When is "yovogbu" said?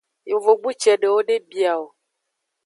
0.29-0.69